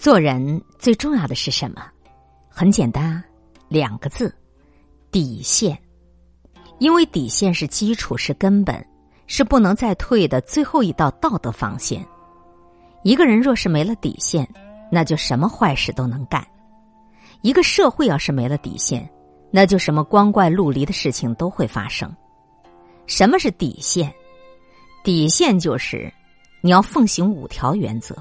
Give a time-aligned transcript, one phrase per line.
[0.00, 1.82] 做人最重要的是什么？
[2.48, 3.22] 很简单，
[3.68, 4.34] 两个字：
[5.12, 5.78] 底线。
[6.78, 8.82] 因为底线是基础，是根本，
[9.26, 12.02] 是不能再退的最后一道道德防线。
[13.02, 14.48] 一个人若是没了底线，
[14.90, 16.42] 那就什么坏事都能干；
[17.42, 19.06] 一个社会要是没了底线，
[19.50, 22.10] 那就什么光怪陆离的事情都会发生。
[23.06, 24.10] 什么是底线？
[25.04, 26.10] 底线就是
[26.62, 28.16] 你要奉行五条原则。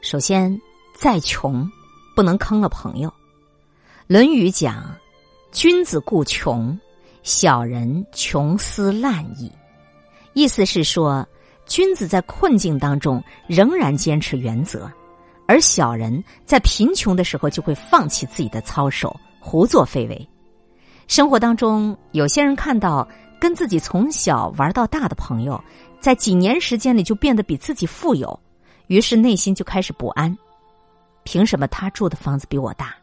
[0.00, 0.58] 首先。
[1.00, 1.70] 再穷，
[2.16, 3.08] 不能坑了朋友。
[4.08, 4.92] 《论语》讲
[5.52, 6.76] ：“君子固穷，
[7.22, 9.48] 小人穷思滥矣。”
[10.34, 11.24] 意思是说，
[11.66, 14.90] 君子在困境当中仍然坚持原则，
[15.46, 20.28] 而小人在贫穷的时候就会放弃自己的操守，胡作非为。
[21.06, 23.06] 生活当中，有些人看到
[23.40, 25.62] 跟自己从小玩到大的朋友，
[26.00, 28.36] 在几年时间里就变得比自己富有，
[28.88, 30.36] 于是内心就开始不安。
[31.30, 32.94] 凭什么他住的房子比我大？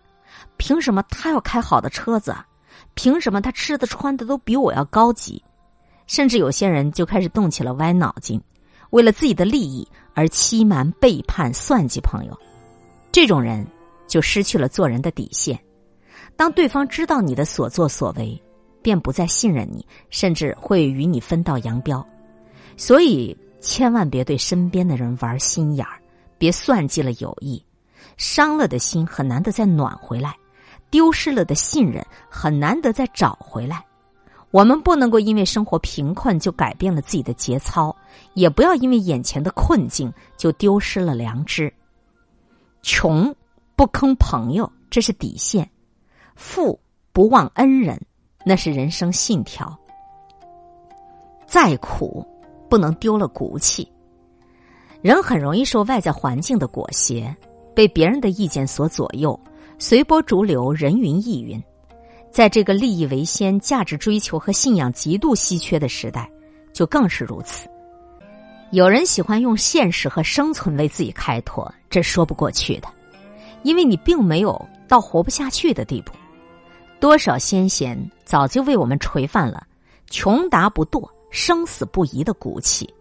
[0.57, 2.35] 凭什么他要开好的车子？
[2.95, 5.39] 凭什么他吃的穿的都比我要高级？
[6.07, 8.41] 甚至有些人就开始动起了歪脑筋，
[8.89, 12.35] 为了自己的利益而欺瞒、背叛、算计朋友。
[13.11, 13.63] 这种人
[14.07, 15.59] 就失去了做人的底线。
[16.35, 18.41] 当对方知道你的所作所为，
[18.81, 22.03] 便不再信任你，甚至会与你分道扬镳。
[22.75, 26.01] 所以，千万别对身边的人玩心眼儿，
[26.39, 27.63] 别算计了友谊。
[28.17, 30.35] 伤了的心很难得再暖回来，
[30.89, 33.83] 丢失了的信任很难得再找回来。
[34.51, 37.93] 我们不能够因为生活贫困就改变了自己的节操，
[38.35, 41.73] 也不要因为眼前的困境就丢失了良知。
[42.81, 43.35] 穷
[43.75, 45.65] 不坑朋友，这是底线；
[46.35, 46.79] 富
[47.11, 48.01] 不忘恩人，
[48.45, 49.77] 那是人生信条。
[51.45, 52.25] 再苦
[52.69, 53.91] 不能丢了骨气。
[55.01, 57.35] 人很容易受外在环境的裹挟。
[57.75, 59.37] 被别人的意见所左右，
[59.77, 61.61] 随波逐流，人云亦云。
[62.31, 66.29] 在这个利益为先、价值追求和信仰极度稀缺的时代，
[66.73, 67.69] 就更是如此。
[68.71, 72.87] 有人喜欢用现实和生存为自己开脱，这说不过去的，
[73.63, 76.11] 因为你并没有到活不下去的地步。
[76.99, 79.65] 多少先贤早就为我们垂范了
[80.09, 82.91] “穷达不堕，生死不移”的骨气。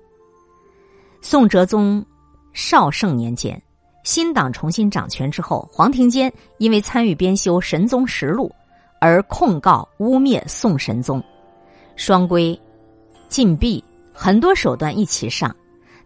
[1.21, 2.05] 宋哲宗
[2.53, 3.61] 绍圣年间。
[4.05, 8.49] 新党重新掌权之后，黄庭坚因为参与编修《神宗实录》，
[9.01, 11.23] 而控告污蔑宋神宗，
[11.97, 12.59] 双规、
[13.29, 13.83] 禁闭，
[14.13, 15.55] 很多手段一起上。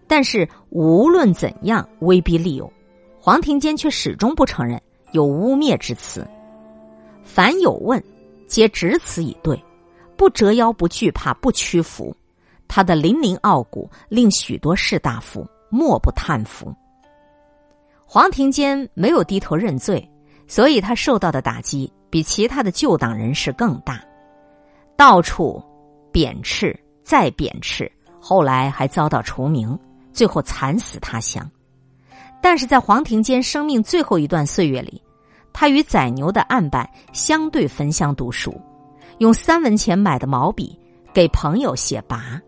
[0.07, 2.73] 但是无论怎样威逼利诱，
[3.21, 4.81] 黄庭坚却始终不承认
[5.11, 6.27] 有污蔑之词。
[7.25, 8.03] 凡有问，
[8.47, 9.61] 皆只此以对，
[10.17, 12.17] 不折腰，不惧怕，不屈服。
[12.69, 16.73] 他的凛凛傲骨令许多士大夫莫不叹服。
[18.11, 20.11] 黄庭坚没有低头认罪，
[20.47, 24.03] 所以他受到的打击比其他的旧党人士更大，
[24.97, 25.63] 到处
[26.11, 29.79] 贬斥再贬斥，后来还遭到除名，
[30.11, 31.47] 最后惨死他乡。
[32.41, 35.03] 但是在黄庭坚生命最后一段岁月里，
[35.53, 38.59] 他与宰牛的案板相对焚香读书，
[39.19, 40.75] 用三文钱买的毛笔
[41.13, 42.41] 给朋友写跋，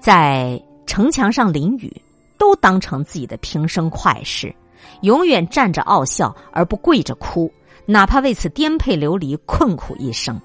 [0.00, 1.94] 在城墙上淋雨，
[2.38, 4.50] 都当成自己的平生快事。
[5.02, 7.52] 永远站着傲笑，而不跪着哭，
[7.86, 10.40] 哪怕为此颠沛流离、困苦一生。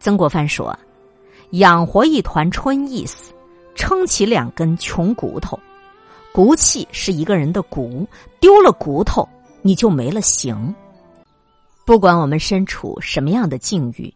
[0.00, 0.76] 曾国藩说
[1.52, 3.32] ：“养活一团春意思，
[3.74, 5.58] 撑起两根穷骨头。
[6.32, 8.06] 骨气是一个人的骨，
[8.38, 9.28] 丢了骨头，
[9.62, 10.74] 你就没了形。
[11.84, 14.12] 不管我们身处什么样的境遇，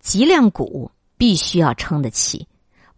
[0.00, 2.46] 脊梁骨必须要撑得起，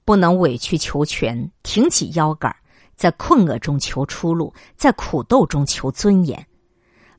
[0.04, 2.54] 不能委曲求全，挺起腰杆
[3.00, 6.46] 在困厄中求出路，在苦斗中求尊严。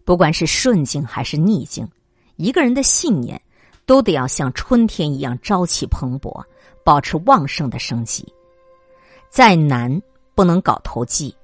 [0.06, 1.90] 不管是顺境还是逆境，
[2.36, 3.42] 一个人的信念
[3.84, 6.40] 都得要像春天一样朝气蓬勃，
[6.86, 8.32] 保持旺盛的生机。
[9.28, 10.00] 再难
[10.36, 11.36] 不能搞投机。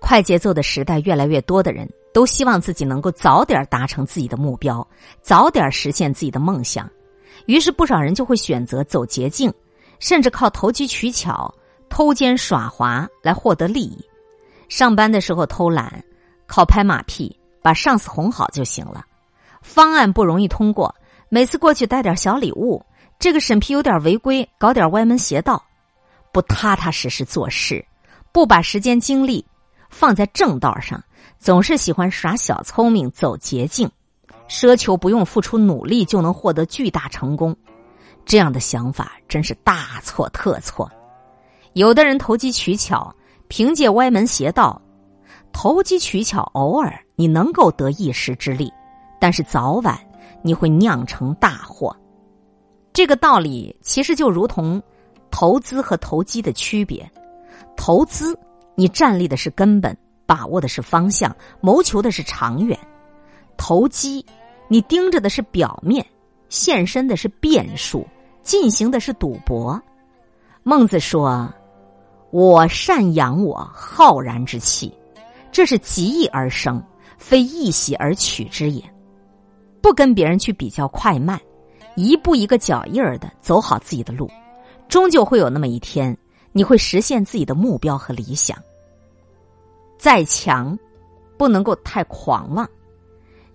[0.00, 4.84] 快节奏的时代，越来越多的人都希望自己能够早点达成自己的目标，
[5.20, 6.90] 早点实现自己的梦想。
[7.46, 9.54] 于是，不少人就会选择走捷径，
[10.00, 11.54] 甚至靠投机取巧。
[11.92, 14.02] 偷奸耍滑来获得利益，
[14.70, 16.02] 上班的时候偷懒，
[16.46, 19.04] 靠拍马屁把上司哄好就行了。
[19.60, 20.94] 方案不容易通过，
[21.28, 22.82] 每次过去带点小礼物，
[23.18, 25.62] 这个审批有点违规，搞点歪门邪道，
[26.32, 27.84] 不踏踏实实做事，
[28.32, 29.44] 不把时间精力
[29.90, 30.98] 放在正道上，
[31.38, 33.86] 总是喜欢耍小聪明、走捷径，
[34.48, 37.54] 奢求不用付出努力就能获得巨大成功，
[38.24, 40.90] 这样的想法真是大错特错。
[41.74, 43.14] 有的人投机取巧，
[43.48, 44.80] 凭借歪门邪道，
[45.52, 48.70] 投机取巧，偶尔你能够得一时之利，
[49.18, 49.98] 但是早晚
[50.42, 51.96] 你会酿成大祸。
[52.92, 54.82] 这个道理其实就如同
[55.30, 57.10] 投资和投机的区别。
[57.74, 58.38] 投资，
[58.74, 59.96] 你站立的是根本，
[60.26, 62.76] 把握的是方向，谋求的是长远；
[63.56, 64.24] 投机，
[64.68, 66.04] 你盯着的是表面，
[66.50, 68.06] 现身的是变数，
[68.42, 69.80] 进行的是赌博。
[70.64, 71.52] 孟子说
[72.32, 74.92] ：“我善养我浩然之气。”
[75.52, 76.82] 这是极易而生，
[77.18, 78.82] 非易喜而取之也。
[79.82, 81.38] 不跟别人去比较快慢，
[81.94, 84.30] 一步一个脚印儿的走好自己的路，
[84.88, 86.16] 终究会有那么一天，
[86.52, 88.56] 你会实现自己的目标和理想。
[89.98, 90.78] 再强，
[91.36, 92.66] 不能够太狂妄。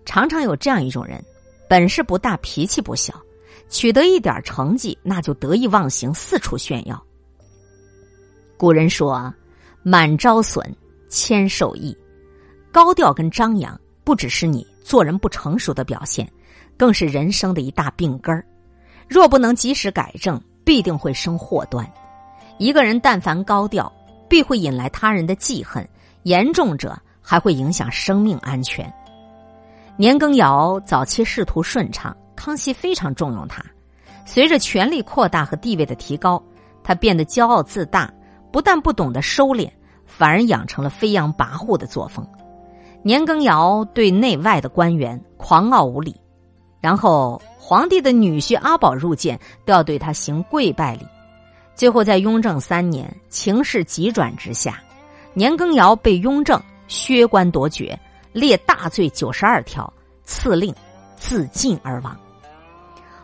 [0.05, 1.19] 常常有这样一种人，
[1.67, 3.13] 本事不大，脾气不小，
[3.69, 7.03] 取得一点成绩，那就得意忘形，四处炫耀。
[8.57, 9.33] 古人说
[9.83, 10.65] ：“满招损。”
[11.09, 11.97] 谦受益，
[12.69, 16.29] 高调跟张扬不只是你做人不成熟的表现，
[16.75, 18.45] 更是人生的一大病根儿。
[19.07, 21.89] 若不能及时改正，必定会生祸端。
[22.57, 23.89] 一个人但凡高调，
[24.27, 25.87] 必会引来他人的记恨，
[26.23, 28.93] 严重者还会影响生命安全。
[29.95, 33.63] 年羹尧早期仕途顺畅，康熙非常重用他。
[34.25, 36.43] 随着权力扩大和地位的提高，
[36.83, 38.13] 他变得骄傲自大，
[38.57, 39.69] 不但不懂得收敛。
[40.07, 42.27] 反而养成了飞扬跋扈的作风。
[43.03, 46.19] 年羹尧对内外的官员狂傲无礼，
[46.81, 51.05] 然后皇帝的女婿阿宝入见都要对他行跪拜礼。
[51.75, 54.81] 最后在雍正三年，情势急转直下，
[55.33, 57.99] 年羹尧被雍正削官夺爵，
[58.33, 59.93] 列大罪九十二条，
[60.23, 60.73] 赐令
[61.15, 62.17] 自尽而亡。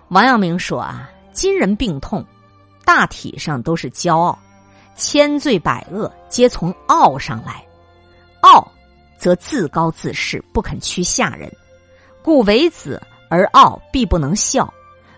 [0.10, 2.24] 王阳明说啊，今人病痛，
[2.86, 4.38] 大体上都是骄傲。
[4.96, 7.66] 千罪百恶皆从傲上来，
[8.42, 8.72] 傲
[9.18, 11.52] 则自高自恃，不肯屈下人。
[12.22, 14.66] 故为子而傲，必不能孝；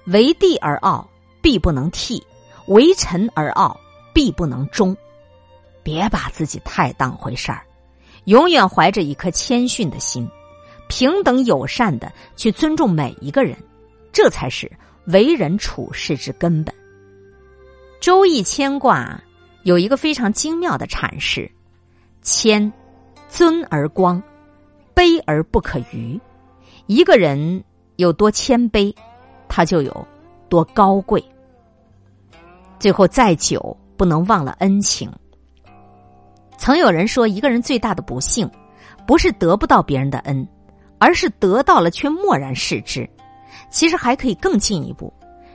[0.06, 1.08] 为弟而傲，
[1.42, 2.20] 必不能替；
[2.68, 3.80] 为臣而傲，
[4.14, 4.96] 必不能忠。
[5.84, 7.62] 别把自己太当回事儿，
[8.24, 10.28] 永远怀着一颗谦逊的心，
[10.88, 13.56] 平等友善的去尊重每一个人，
[14.12, 14.72] 这才是
[15.06, 16.74] 为人处事之根本。
[18.02, 19.22] 周易牵挂。
[19.66, 21.50] 有一个非常精妙的阐释：
[22.22, 22.72] 谦，
[23.28, 24.22] 尊而光，
[24.94, 26.22] 卑而不可逾。
[26.86, 27.64] 一个人
[27.96, 28.96] 有多谦卑，
[29.50, 30.08] 他就有
[30.50, 31.24] 多高贵。
[32.78, 35.12] 最后再久，不能忘了恩情。
[36.60, 38.48] 曾有人说，一个人最大的不幸，
[39.08, 40.48] 不是得不到别人的恩，
[41.00, 43.10] 而是得到了却漠然视之。
[43.72, 45.12] 其实还可以更进一步，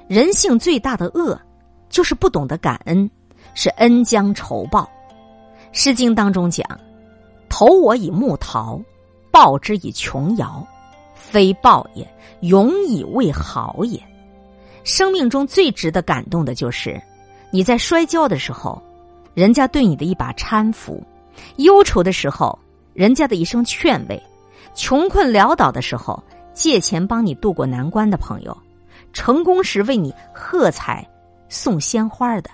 [0.08, 1.40] 人性最大的恶，
[1.88, 3.08] 就是不懂得感恩。
[3.54, 4.82] 是恩将仇报，
[5.72, 6.66] 《诗经》当中讲
[7.48, 8.80] ：“投我以木桃，
[9.30, 10.66] 报之以琼瑶，
[11.14, 12.06] 非报也，
[12.40, 14.00] 永以为好也。”
[14.82, 17.00] 生命中最值得感动的就是，
[17.50, 18.80] 你在摔跤的时候，
[19.34, 20.94] 人家对你的一把搀扶；
[21.56, 22.58] 忧愁的时候，
[22.94, 24.16] 人家的一声劝慰；
[24.74, 26.22] 穷困潦倒的时候，
[26.54, 28.52] 借钱帮你渡过难关的朋友；
[29.12, 31.06] 成功时为你喝彩、
[31.48, 32.50] 送鲜花的。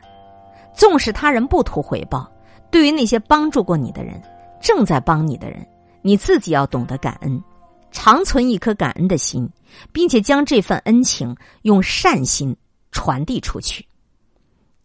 [0.76, 2.31] 纵使他人不图回报，
[2.70, 4.23] 对于那些帮助过你的人，
[4.61, 5.67] 正在帮你的人，
[6.02, 7.43] 你自己要懂得感恩，
[7.90, 9.48] 常存一颗感恩的心，
[9.91, 12.55] 并且将这份恩情用善心
[12.93, 13.84] 传递出去。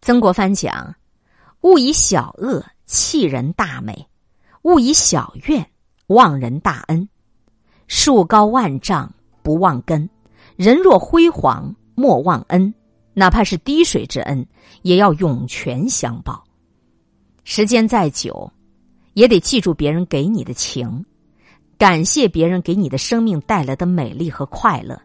[0.02, 0.96] 曾国藩讲
[1.62, 4.08] ：“勿以小恶弃人大美，
[4.62, 5.64] 勿以小怨
[6.08, 7.08] 忘人大恩。
[7.88, 9.14] 树高万丈
[9.44, 10.10] 不忘根，
[10.56, 12.74] 人若辉煌莫忘恩。”
[13.14, 14.46] 哪怕是滴水之恩，
[14.84, 16.44] 也要涌泉相报。
[17.44, 18.52] 时间再久，
[19.14, 21.04] 也得记住别人给你的情，
[21.78, 25.02] 感谢别人给你的生命带来的美丽和快乐，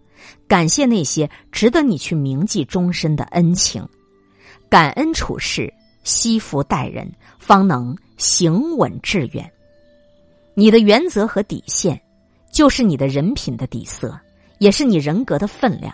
[0.46, 3.86] 感谢那些值得你去铭记终身的恩情。
[4.68, 5.72] 感恩处事，
[6.04, 9.50] 惜福待人，方能行稳致远。
[10.54, 12.00] 你的原则和底线，
[12.52, 14.18] 就是你的人品的底色，
[14.58, 15.92] 也是你人格的分量。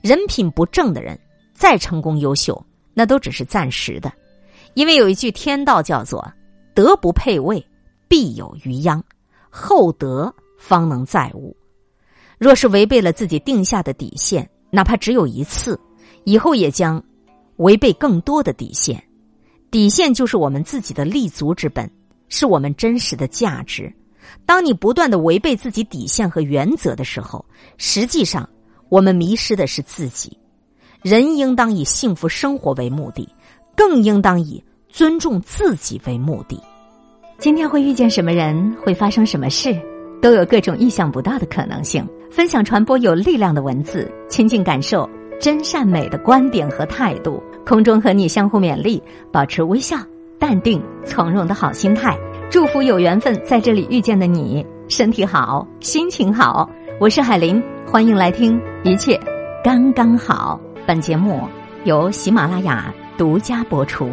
[0.00, 1.18] 人品不正的人。
[1.52, 4.12] 再成功优秀，那都只是暂时的，
[4.74, 6.26] 因为有一句天道叫做
[6.74, 7.64] “德不配位，
[8.08, 9.00] 必有余殃；
[9.50, 11.56] 厚德方能载物。”
[12.38, 15.78] 若是违背了自己定下的底线，哪怕只有一次，
[16.24, 17.02] 以后也将
[17.56, 19.02] 违背更多的底线。
[19.70, 21.88] 底线就是我们自己的立足之本，
[22.28, 23.92] 是我们真实的价值。
[24.44, 27.44] 当你不断的违背自己底线和原则的时候，
[27.76, 28.48] 实际上
[28.88, 30.36] 我们迷失的是自己。
[31.02, 33.28] 人应当以幸福生活为目的，
[33.76, 36.62] 更应当以尊重自己为目的。
[37.38, 39.76] 今天会遇见什么人，会发生什么事，
[40.20, 42.06] 都有各种意想不到的可能性。
[42.30, 45.08] 分享传播有力量的文字，亲近感受
[45.40, 47.42] 真善美的观点和态度。
[47.66, 49.96] 空中和你相互勉励，保持微笑、
[50.38, 52.16] 淡定、从容的好心态。
[52.48, 56.70] 祝福有缘分在这里遇见的你，身体好，心情好。
[57.00, 59.18] 我是海林，欢迎来听，一切
[59.64, 60.60] 刚刚好。
[60.84, 61.48] 本节目
[61.84, 64.10] 由喜马拉雅独家播出。